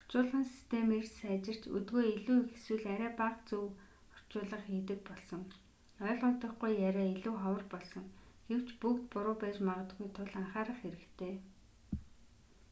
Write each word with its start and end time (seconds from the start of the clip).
орчуулгын 0.03 0.45
систем 0.53 0.87
эрс 0.97 1.11
сайжирч 1.21 1.63
өдгөө 1.77 2.03
илүү 2.13 2.37
их 2.43 2.49
эсвэл 2.59 2.85
арай 2.93 3.11
бага 3.21 3.39
зөв 3.49 3.63
орчуулга 4.17 4.57
хийдэг 4.65 4.99
болсон 5.09 5.41
ойлгогдохгүй 6.07 6.71
яриа 6.87 7.07
илүү 7.15 7.35
ховор 7.41 7.65
болсон 7.73 8.05
гэвч 8.49 8.69
бүгд 8.81 9.03
буруу 9.13 9.35
байж 9.41 9.57
магадгүй 9.67 10.07
тул 10.15 10.31
анхаарах 10.41 10.77
хэрэгтэй 10.81 11.33